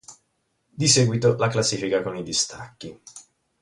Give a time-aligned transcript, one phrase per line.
[0.79, 2.99] Di seguito la classifica con i distacchi.